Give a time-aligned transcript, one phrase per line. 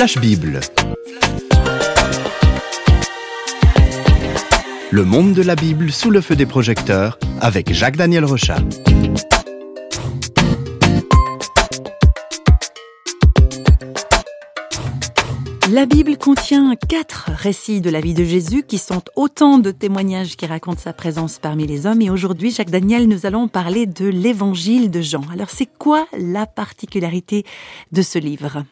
[0.00, 0.60] Flash Bible.
[4.90, 8.60] Le monde de la Bible sous le feu des projecteurs avec Jacques-Daniel Rochat.
[15.70, 20.38] La Bible contient quatre récits de la vie de Jésus qui sont autant de témoignages
[20.38, 22.00] qui racontent sa présence parmi les hommes.
[22.00, 25.24] Et aujourd'hui, Jacques Daniel, nous allons parler de l'évangile de Jean.
[25.30, 27.44] Alors, c'est quoi la particularité
[27.92, 28.64] de ce livre?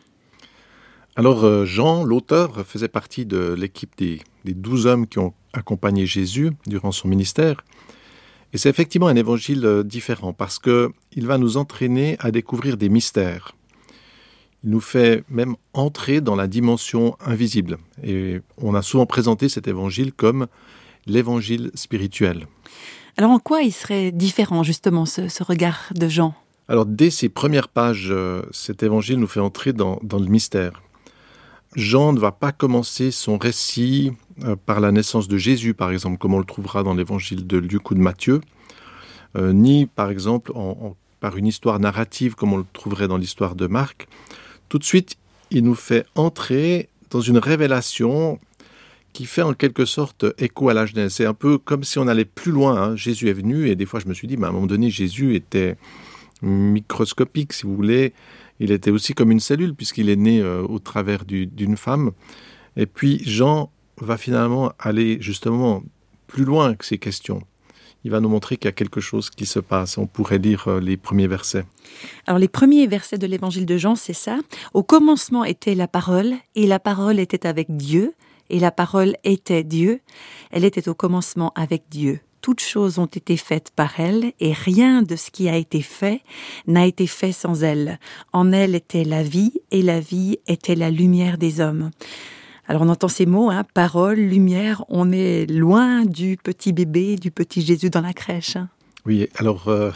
[1.19, 6.53] Alors, euh, Jean, l'auteur, faisait partie de l'équipe des, douze hommes qui ont accompagné Jésus
[6.67, 7.65] durant son ministère.
[8.55, 12.89] Et c'est effectivement un évangile euh, différent parce qu'il va nous entraîner à découvrir des
[12.89, 13.53] mystères
[14.65, 17.79] il nous fait même entrer dans la dimension invisible.
[18.03, 20.47] Et on a souvent présenté cet évangile comme
[21.07, 22.47] l'évangile spirituel.
[23.17, 26.35] Alors en quoi il serait différent justement ce, regard de Jean?
[26.69, 30.83] Alors dès ses premières pages, euh, cet évangile nous fait entrer dans, le mystère.
[31.77, 34.13] Jean ne va pas commencer son récit
[34.45, 37.59] euh, par la naissance de Jésus, par exemple, comme on le trouvera dans l'évangile de
[37.59, 38.41] Luc ou de Matthieu,
[39.37, 40.53] euh, ni par exemple
[41.21, 44.09] par une histoire narrative comme on le trouverait dans l'histoire de Marc
[44.69, 45.17] tout de suite,
[45.51, 48.39] il nous fait entrer dans une révélation
[49.13, 51.15] qui fait en quelque sorte écho à la Genèse.
[51.15, 52.81] C'est un peu comme si on allait plus loin.
[52.81, 52.97] Hein.
[52.97, 55.35] Jésus est venu et des fois je me suis dit, à un moment donné, Jésus
[55.35, 55.77] était
[56.43, 58.13] microscopique, si vous voulez.
[58.61, 62.13] Il était aussi comme une cellule puisqu'il est né euh, au travers d'une femme.
[62.77, 63.71] Et puis Jean
[64.01, 65.83] va finalement aller justement
[66.27, 67.43] plus loin que ces questions
[68.05, 69.99] il va nous montrer qu'il y a quelque chose qui se passe.
[69.99, 71.65] On pourrait lire euh, les premiers versets.
[72.27, 74.39] Alors les premiers versets de l'évangile de Jean, c'est ça.
[74.75, 78.15] Au commencement était la parole, et la parole était avec Dieu,
[78.51, 80.01] et la parole était Dieu.
[80.51, 82.21] Elle était au commencement avec Dieu.
[82.41, 86.21] Toutes choses ont été faites par elle, et rien de ce qui a été fait
[86.67, 87.99] n'a été fait sans elle.
[88.33, 91.91] En elle était la vie, et la vie était la lumière des hommes.
[92.67, 97.31] Alors on entend ces mots, hein, parole, lumière, on est loin du petit bébé, du
[97.31, 98.57] petit Jésus dans la crèche.
[98.57, 98.69] Hein.
[99.07, 99.91] Oui, alors euh,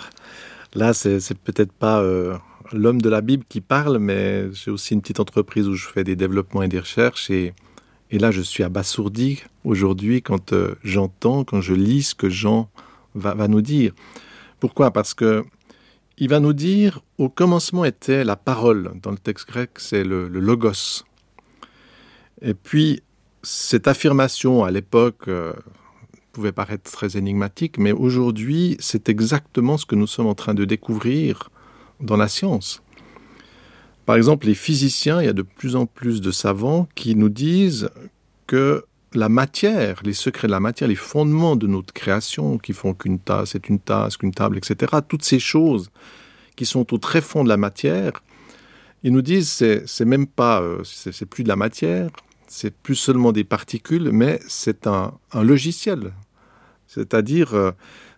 [0.75, 2.35] là, c'est peut-être pas euh,
[2.73, 6.03] l'homme de la Bible qui parle, mais j'ai aussi une petite entreprise où je fais
[6.03, 7.31] des développements et des recherches.
[7.31, 7.53] Et,
[8.19, 12.69] là, je suis abasourdi aujourd'hui quand euh, j'entends, quand je lis ce que Jean
[13.15, 13.93] va, nous dire.
[14.61, 14.91] Pourquoi?
[14.91, 15.45] Parce que
[16.19, 18.93] il va nous dire, au commencement était la parole.
[19.03, 21.05] Dans le texte grec, c'est le logos.
[22.43, 23.03] Et puis,
[23.43, 25.53] cette affirmation, à l'époque, euh,
[26.33, 30.65] pouvait paraître très énigmatique, mais aujourd'hui, c'est exactement ce que nous sommes en train de
[30.65, 31.51] découvrir
[32.01, 32.83] dans la science.
[34.13, 37.31] Par exemple, les physiciens, il y a de plus en plus de savants qui nous
[37.31, 37.89] disent
[38.47, 38.85] que
[39.15, 43.19] la matière, les secrets de la matière, les fondements de notre création, qui font qu'une
[43.19, 45.89] tasse est une tasse, qu'une table, etc., toutes ces choses
[46.57, 48.13] qui sont au très fond de la matière,
[49.03, 52.11] ils nous disent c'est c'est même pas euh, c'est plus de la matière,
[52.49, 56.13] c'est plus seulement des particules, mais c'est un, logiciel.
[56.87, 57.71] C'est-à-dire, euh,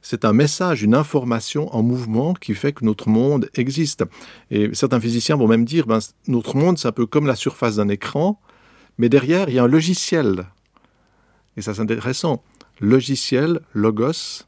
[0.05, 4.05] c'est un message, une information en mouvement qui fait que notre monde existe.
[4.51, 5.99] Et certains physiciens vont même dire, ben,
[6.29, 8.39] notre monde, c'est un peu comme la surface d'un écran,
[8.99, 10.45] mais derrière, il y a un logiciel.
[11.57, 12.43] Et ça, c'est intéressant.
[12.81, 14.45] Logiciel, logos,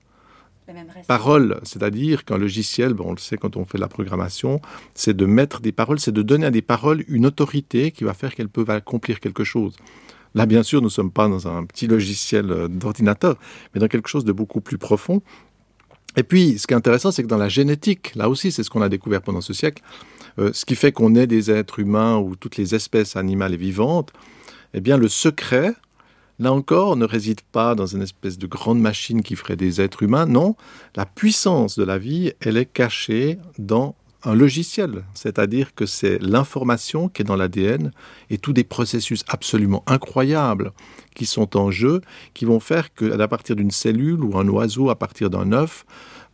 [1.06, 4.60] Parole, c'est-à-dire qu'un logiciel, bon, on le sait quand on fait la programmation,
[4.94, 8.14] c'est de mettre des paroles, c'est de donner à des paroles une autorité qui va
[8.14, 9.76] faire qu'elles peuvent accomplir quelque chose.
[10.36, 13.36] Là, bien sûr, nous ne sommes pas dans un petit logiciel euh, d'ordinateur,
[13.74, 15.22] mais dans quelque chose de beaucoup plus profond.
[16.16, 18.71] Et puis, ce qui est intéressant, c'est que dans la génétique, là aussi, c'est ce
[18.71, 19.82] qu'on a découvert pendant ce siècle,
[20.38, 23.59] euh, ce qui fait qu'on est des êtres humains ou toutes les espèces animales et
[23.59, 24.12] vivantes,
[24.72, 25.75] eh bien, le secret,
[26.38, 30.03] là encore, ne réside pas dans une espèce de grande machine qui ferait des êtres
[30.03, 30.27] humains.
[30.27, 30.56] Non,
[30.94, 33.94] la puissance de la vie, elle est cachée dans
[34.25, 37.93] un logiciel, c'est-à-dire que c'est l'information qui est dans l'ADN
[38.31, 40.72] et tous des processus absolument incroyables
[41.15, 42.00] qui sont en jeu,
[42.34, 45.84] qui vont faire qu'à partir d'une cellule ou un oiseau, à partir d'un œuf,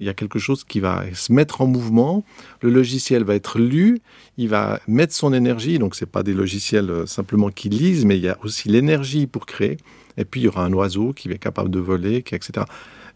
[0.01, 2.25] il y a quelque chose qui va se mettre en mouvement,
[2.61, 4.01] le logiciel va être lu,
[4.37, 8.05] il va mettre son énergie, donc ce n'est pas des logiciels euh, simplement qui lisent,
[8.05, 9.77] mais il y a aussi l'énergie pour créer,
[10.17, 12.65] et puis il y aura un oiseau qui est capable de voler, etc.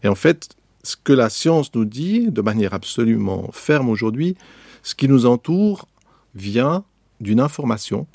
[0.03, 0.49] Et en fait,
[0.87, 4.37] ce que la science nous dit de manière absolument ferme aujourd'hui,
[4.83, 5.85] ce qui nous entoure
[6.33, 6.85] vient
[7.19, 8.07] d'une information,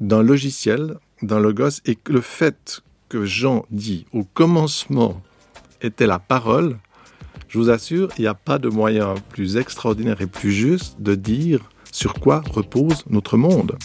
[0.00, 5.22] d'un logiciel, d'un logos, et le fait que Jean dit au commencement
[5.80, 6.76] était la parole,
[7.48, 11.14] je vous assure, il n'y a pas de moyen plus extraordinaire et plus juste de
[11.14, 13.78] dire sur quoi repose notre monde.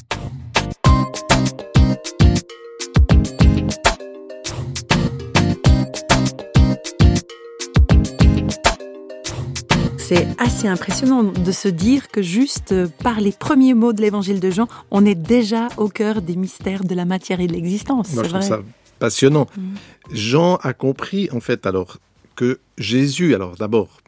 [10.13, 14.39] C'est assez impressionnant de se dire que juste euh, par les premiers mots de l'évangile
[14.39, 18.13] de Jean, on est déjà au cœur des mystères de la matière et de l'existence.
[18.13, 18.59] Moi, je trouve ça
[18.99, 19.47] passionnant.
[19.57, 19.61] Mm.
[20.11, 21.97] Jean a compris, en fait, alors,
[22.35, 24.01] que Jésus, alors d'abord,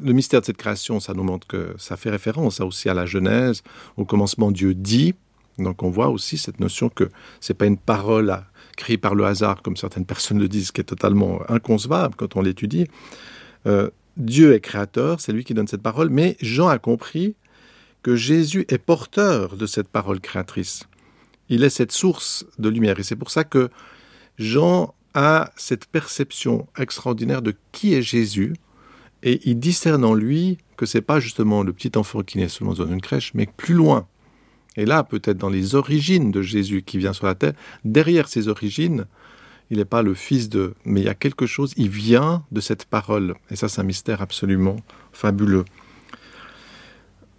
[0.00, 3.04] le mystère de cette création, ça nous montre que ça fait référence aussi à la
[3.06, 3.62] Genèse.
[3.96, 5.14] Au commencement, Dieu dit.
[5.58, 8.44] Donc on voit aussi cette notion que c'est pas une parole à,
[8.76, 12.42] créée par le hasard, comme certaines personnes le disent, qui est totalement inconcevable quand on
[12.42, 12.86] l'étudie.
[13.66, 17.34] Euh, Dieu est créateur, c'est lui qui donne cette parole, mais Jean a compris
[18.02, 20.84] que Jésus est porteur de cette parole créatrice.
[21.48, 22.98] Il est cette source de lumière.
[22.98, 23.70] Et c'est pour ça que
[24.38, 28.54] Jean a cette perception extraordinaire de qui est Jésus,
[29.22, 32.74] et il discerne en lui que c'est pas justement le petit enfant qui naît seulement
[32.74, 34.06] dans une crèche, mais plus loin.
[34.76, 37.54] Et là, peut-être dans les origines de Jésus qui vient sur la terre,
[37.84, 39.06] derrière ces origines,
[39.70, 42.60] il n'est pas le fils de, mais il y a quelque chose, il vient de
[42.60, 43.34] cette parole.
[43.50, 44.76] Et ça, c'est un mystère absolument
[45.12, 45.64] fabuleux.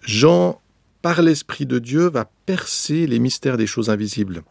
[0.02, 0.62] Jean,
[1.02, 4.44] par l'Esprit de Dieu, va percer les mystères des choses invisibles.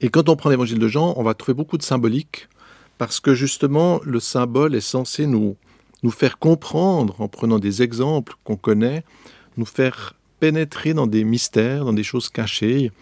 [0.00, 2.48] Et quand on prend l'évangile de Jean, on va trouver beaucoup de symbolique,
[2.98, 5.56] parce que justement, le symbole est censé nous,
[6.02, 9.04] nous faire comprendre, en prenant des exemples qu'on connaît,
[9.56, 12.92] nous faire pénétrer dans des mystères, dans des choses cachées.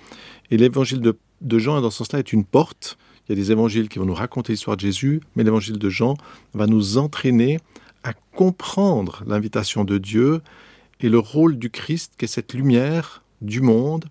[0.50, 2.96] Et l'évangile de, de Jean, dans ce sens-là, est une porte
[3.28, 5.88] il y a des évangiles qui vont nous raconter l'histoire de Jésus, mais l'évangile de
[5.88, 6.16] Jean
[6.52, 7.58] va nous entraîner
[8.02, 10.42] à comprendre l'invitation de Dieu
[11.00, 14.04] et le rôle du Christ qui est cette lumière du monde.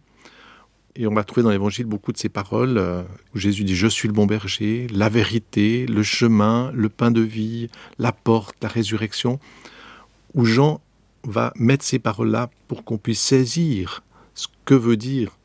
[0.96, 3.88] Et on va trouver dans l'évangile beaucoup de ces paroles euh, où Jésus dit Je
[3.88, 7.70] suis le bon berger, la vérité, le chemin, le pain de vie,
[8.00, 9.40] la porte, la résurrection,
[10.34, 10.82] où Jean
[11.24, 15.38] va mettre ces paroles-là pour qu'on puisse saisir ce que veut dire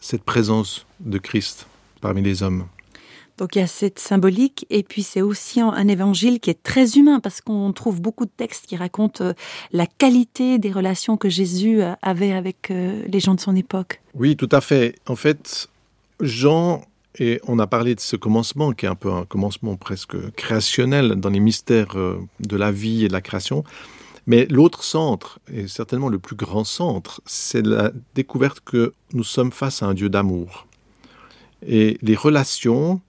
[0.00, 1.66] cette présence de Christ
[2.00, 2.66] parmi les hommes.
[3.38, 6.96] Donc il y a cette symbolique et puis c'est aussi un évangile qui est très
[6.96, 9.32] humain parce qu'on trouve beaucoup de textes qui racontent euh,
[9.72, 14.00] la qualité des relations que Jésus euh, avait avec euh, les gens de son époque.
[14.14, 14.96] Oui, tout à fait.
[15.06, 15.68] En fait,
[16.20, 16.82] Jean,
[17.18, 21.16] et on a parlé de ce commencement qui est un peu un commencement presque créationnel
[21.16, 21.96] dans les mystères
[22.40, 23.64] de la vie et de la création.
[24.26, 29.52] Mais l'autre centre, et certainement le plus grand centre, c'est la découverte que nous sommes
[29.52, 30.66] face à un Dieu d'amour.
[31.66, 33.00] Et les relations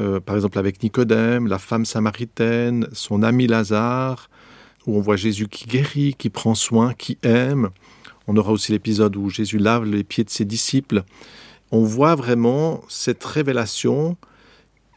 [0.00, 4.30] euh, par exemple avec Nicodème, la femme samaritaine, son ami Lazare,
[4.86, 7.68] où on voit Jésus qui guérit, qui prend soin, qui aime.
[8.26, 11.04] On aura aussi l'épisode où Jésus lave les pieds de ses disciples.
[11.70, 14.16] On voit vraiment cette révélation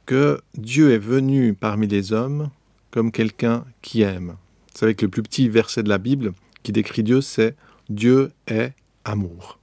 [0.05, 2.50] que Dieu est venu parmi les hommes
[2.89, 4.35] comme quelqu'un qui aime.
[4.73, 6.33] Vous savez que le plus petit verset de la Bible
[6.63, 7.55] qui décrit Dieu, c'est
[7.89, 8.73] Dieu est
[9.03, 9.59] amour.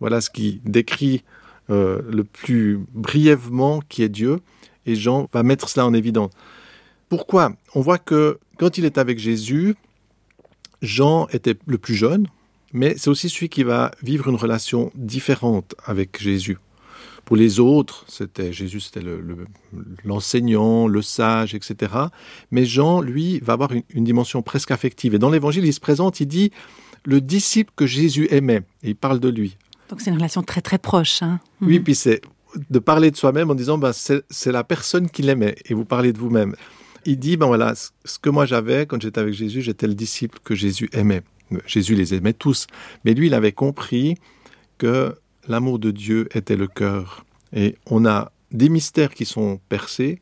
[0.00, 1.24] Voilà ce qui décrit
[1.70, 4.40] euh, le plus brièvement qui est Dieu,
[4.88, 6.32] et Jean va mettre cela en évidence.
[7.08, 7.52] Pourquoi?
[7.74, 9.76] On voit que quand il est avec Jésus,
[10.82, 12.26] Jean était le plus jeune,
[12.72, 16.58] mais c'est aussi celui qui va vivre une relation différente avec Jésus.
[17.24, 19.02] Pour les autres, c'était Jésus, c'était
[20.04, 21.92] l'enseignant, le, sage, etc.
[22.50, 25.14] Mais Jean, lui, va avoir une, une dimension presque affective.
[25.14, 26.52] Et dans l'Évangile, il se présente, il dit
[27.04, 28.62] le disciple que Jésus aimait.
[28.82, 29.58] Et il parle de lui.
[29.90, 31.22] Donc c'est une relation très très proche.
[31.22, 31.40] Hein.
[31.60, 31.84] Oui, mhm.
[31.84, 32.20] puis c'est
[32.70, 36.12] de parler de soi-même en disant ben, c'est la personne qu'il aimait et vous parlez
[36.12, 36.54] de vous-même.
[37.04, 40.38] Il dit ben voilà ce que moi j'avais quand j'étais avec Jésus, j'étais le disciple
[40.42, 41.22] que Jésus aimait.
[41.66, 42.66] Jésus les aimait tous,
[43.04, 44.16] mais lui il avait compris
[44.76, 45.14] que
[45.46, 50.20] l'amour de Dieu était le cœur et on a des mystères qui sont percés,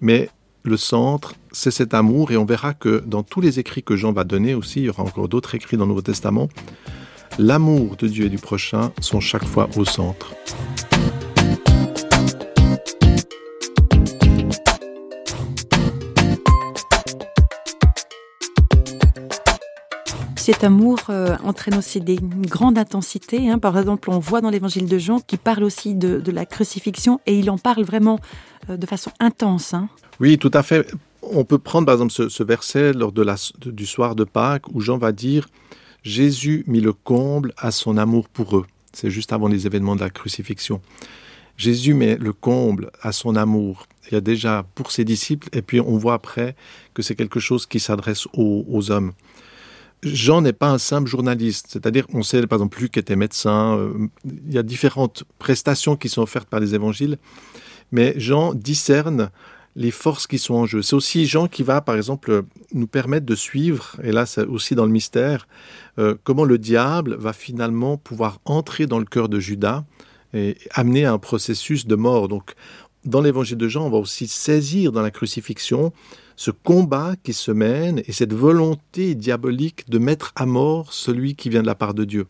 [0.00, 0.28] mais
[0.62, 4.12] le centre, c'est cet amour, et on verra que dans tous les écrits que Jean
[4.12, 6.48] va donner aussi, il y aura encore d'autres écrits dans le Nouveau Testament,
[7.38, 10.34] l'amour de Dieu et du prochain sont chaque fois au centre.
[20.44, 23.48] Cet amour euh, entraîne aussi des, une grande intensité.
[23.48, 23.58] Hein.
[23.58, 27.38] Par exemple, on voit dans l'évangile de Jean qui parle aussi de, la crucifixion et
[27.38, 28.20] il en parle vraiment
[28.68, 29.72] euh, de façon intense.
[29.72, 29.88] Hein.
[30.20, 30.86] Oui, tout à fait.
[31.22, 33.24] On peut prendre par exemple ce, verset lors de
[33.70, 35.48] du soir de Pâques où Jean va dire
[36.02, 38.66] Jésus mit le comble à son amour pour eux.
[38.92, 40.82] C'est juste avant les événements de la crucifixion.
[41.56, 43.86] Jésus met le comble à son amour.
[44.10, 46.56] Il y a déjà pour ses disciples, et puis on voit après
[46.92, 49.12] que c'est quelque chose qui s'adresse aux, hommes.
[50.04, 54.08] Jean n'est pas un simple journaliste, c'est-à-dire on sait par exemple Luc était médecin, euh,
[54.24, 57.18] il y a différentes prestations qui sont offertes par les évangiles,
[57.92, 59.30] mais Jean discerne
[59.76, 60.82] les forces qui sont en jeu.
[60.82, 64.74] C'est aussi Jean qui va, par exemple, nous permettre de suivre, et là c'est aussi
[64.74, 65.48] dans le mystère,
[65.98, 69.84] euh, comment le diable va finalement pouvoir entrer dans le cœur de Judas
[70.34, 72.28] et amener à un processus de mort.
[72.28, 72.54] Donc,
[73.04, 75.92] dans l'évangile de Jean, on va aussi saisir dans la crucifixion
[76.36, 81.48] ce combat qui se mène et cette volonté diabolique de mettre à mort celui qui
[81.48, 82.26] vient de la part de Dieu.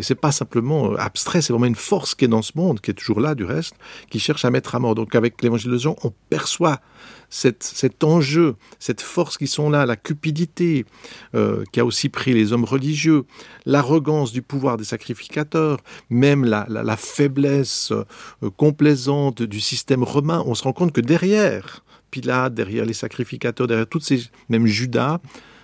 [0.00, 2.80] Et c'est pas simplement euh, abstrait, c'est vraiment une force qui est dans ce monde,
[2.80, 3.74] qui est toujours là du reste,
[4.08, 4.94] qui cherche à mettre à mort.
[4.94, 6.80] Donc avec l'évangile de Jean, on perçoit
[7.28, 10.86] cet enjeu, cette force qui sont là, la cupidité
[11.34, 13.24] euh, qui a aussi pris les hommes religieux,
[13.66, 15.76] l'arrogance du pouvoir des sacrificateurs,
[16.08, 20.42] même la, faiblesse euh, complaisante du système romain.
[20.46, 25.20] On se rend compte que derrière Pilate, derrière les sacrificateurs, derrière toutes ces, même Judas,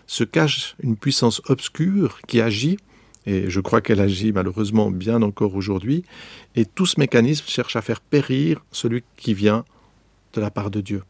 [0.06, 2.76] se cache une puissance obscure qui agit
[3.26, 6.04] et je crois qu'elle agit malheureusement bien encore aujourd'hui,
[6.54, 9.64] et tout ce mécanisme cherche à faire périr celui qui vient
[10.32, 11.02] de la part de Dieu.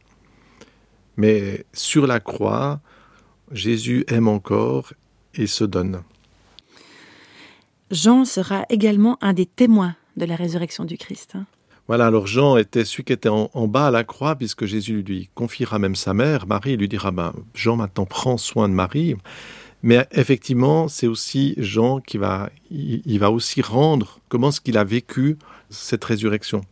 [1.16, 2.80] Mais sur la croix,
[3.52, 4.92] Jésus aime encore
[5.34, 6.02] et se donne.
[7.90, 11.32] Jean sera également un des témoins de la résurrection du Christ.
[11.34, 11.46] Hein.
[11.88, 15.30] Voilà, alors Jean était celui qui était en, bas à la croix, puisque Jésus lui
[15.34, 19.14] confiera même sa mère, Marie, lui dira, ben, Jean maintenant prend soin de Marie.
[19.86, 24.82] Mais effectivement, c'est aussi Jean qui va, il, va aussi rendre comment ce qu'il a
[24.82, 25.38] vécu
[25.70, 26.62] cette résurrection.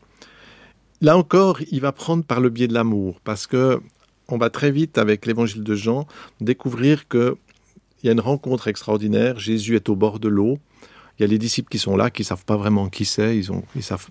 [1.00, 3.80] Là encore, il va prendre par le biais de l'amour, parce que
[4.26, 6.08] on va très vite avec l'évangile de Jean
[6.40, 7.36] découvrir que
[8.02, 9.38] il y a une rencontre extraordinaire.
[9.38, 10.58] Jésus est au bord de l'eau.
[11.16, 13.38] Il y a les disciples qui sont là, qui savent pas vraiment qui c'est.
[13.38, 13.62] Ils ont,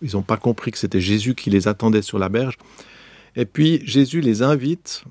[0.01, 2.57] ils, ont pas compris que c'était Jésus qui les attendait sur la berge.
[3.35, 5.03] Et puis Jésus les invite.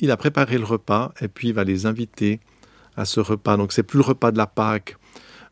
[0.00, 2.40] Il a préparé le repas et puis il va les inviter
[2.96, 3.56] à ce repas.
[3.56, 4.96] Donc c'est plus le repas de la Pâque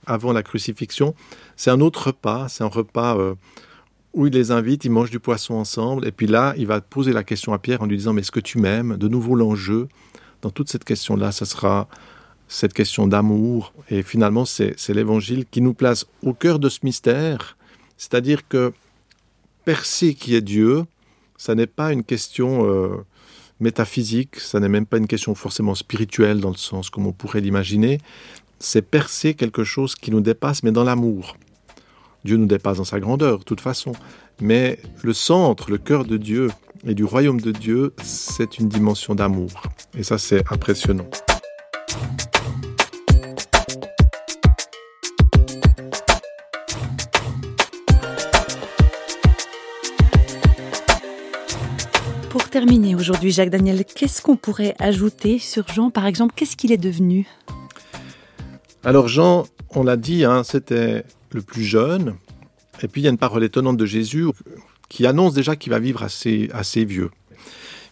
[0.06, 1.14] avant la crucifixion,
[1.56, 3.34] c'est un autre repas, c'est un repas euh,
[4.14, 7.12] où il les invite, ils mangent du poisson ensemble, et puis là, il va poser
[7.12, 8.96] la question à Pierre en lui disant, mais est-ce que tu m'aimes?
[8.96, 9.88] De nouveau l'enjeu,
[10.42, 11.88] dans toute cette question-là, ce sera
[12.48, 17.56] cette question d'amour, et finalement, c'est l'évangile qui nous place au cœur de ce mystère,
[17.96, 18.72] c'est-à-dire que
[19.64, 20.84] percer qui est Dieu,
[21.36, 22.66] ça n'est pas une question...
[22.68, 23.04] Euh,
[23.62, 27.40] métaphysique, ça n'est même pas une question forcément spirituelle dans le sens comme on pourrait
[27.40, 27.98] l'imaginer,
[28.58, 31.36] c'est percer quelque chose qui nous dépasse, mais dans l'amour.
[32.24, 33.92] Dieu nous dépasse dans sa grandeur, de toute façon,
[34.40, 36.50] mais le centre, le cœur de Dieu
[36.86, 39.50] et du royaume de Dieu, c'est une dimension d'amour.
[39.96, 41.08] Et ça, c'est impressionnant.
[53.02, 55.90] Aujourd'hui, Jacques Daniel, qu'est-ce qu'on pourrait ajouter sur Jean?
[55.90, 57.26] Par exemple, qu'est-ce qu'il est devenu?
[58.84, 62.14] Alors Jean, on l'a dit, hein, c'était le plus jeune.
[62.80, 64.26] Et puis il y a une parole étonnante de Jésus
[64.88, 67.10] qui annonce déjà qu'il va vivre assez, assez vieux.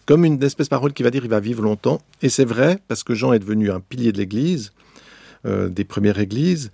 [0.05, 1.99] Comme une espèce de parole qui va dire qu'il va vivre longtemps.
[2.21, 4.71] Et c'est vrai, parce que Jean est devenu un pilier de l'Église,
[5.45, 6.71] euh, des premières églises.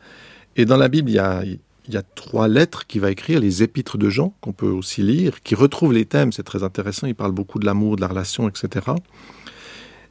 [0.56, 1.42] Et dans la Bible, il y a,
[1.88, 5.02] il y a trois lettres qu'il va écrire, les épîtres de Jean, qu'on peut aussi
[5.02, 8.08] lire, qui retrouvent les thèmes, c'est très intéressant, il parle beaucoup de l'amour, de la
[8.08, 8.88] relation, etc.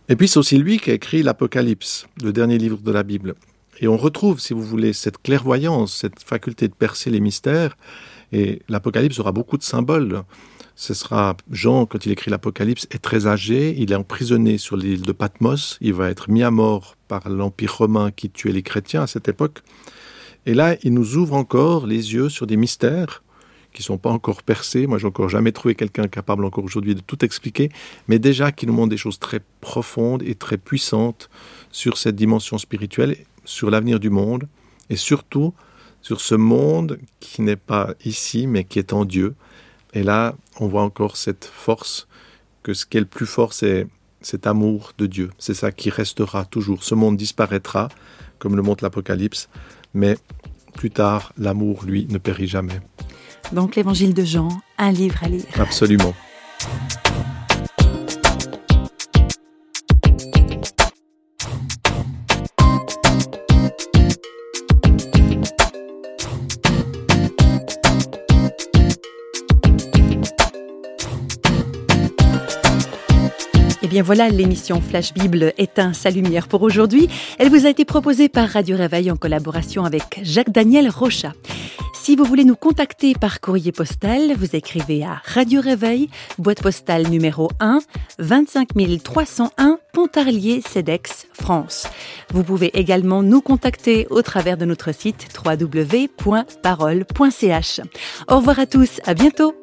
[0.09, 3.35] Et puis c'est aussi lui qui a écrit l'Apocalypse, le dernier livre de la Bible.
[3.81, 7.77] Et on retrouve, si vous voulez, cette clairvoyance, cette faculté de percer les mystères.
[8.33, 10.23] Et l'Apocalypse aura beaucoup de symboles.
[10.77, 15.03] Ce sera Jean, quand il écrit l'Apocalypse, est très âgé, il est emprisonné sur l'île
[15.03, 19.03] de Patmos, il va être mis à mort par l'Empire romain qui tuait les chrétiens
[19.03, 19.63] à cette époque.
[20.47, 23.23] Et là, il nous ouvre encore les yeux sur des mystères
[23.73, 24.87] qui sont pas encore percés.
[24.87, 27.69] Moi, j'ai encore jamais trouvé quelqu'un capable encore aujourd'hui de tout expliquer,
[28.09, 31.29] mais déjà qui nous montre des choses très profondes et très puissantes
[31.71, 34.49] sur cette dimension spirituelle, sur l'avenir du monde,
[34.89, 35.53] et surtout
[36.01, 39.35] sur ce monde qui n'est pas ici, mais qui est en Dieu.
[39.93, 42.07] Et là, on voit encore cette force,
[42.63, 43.89] que ce qui est le plus fort, c'est
[44.23, 45.31] cet amour de Dieu.
[45.39, 46.83] C'est ça qui restera toujours.
[46.83, 47.89] Ce monde disparaîtra,
[48.39, 49.49] comme le montre l'Apocalypse,
[49.97, 50.17] mais
[50.75, 52.81] plus tard, l'amour, lui, ne périt jamais.
[53.53, 54.49] Donc l'évangile de Jean,
[54.79, 55.45] un livre à lire.
[55.59, 56.15] Absolument.
[74.03, 77.09] Voilà, l'émission Flash Bible éteint sa lumière pour aujourd'hui.
[77.39, 81.33] Elle vous a été proposée par Radio Réveil en collaboration avec Jacques-Daniel Rocha.
[81.95, 87.09] Si vous voulez nous contacter par courrier postal, vous écrivez à Radio Réveil, boîte postale
[87.09, 87.81] numéro 1,
[88.19, 88.69] 25
[89.03, 91.89] 301, Pontarlier, CEDEX, France.
[92.33, 95.81] Vous pouvez également nous contacter au travers de notre site www.parole.ch.
[98.29, 99.55] Au revoir à tous, à bientôt!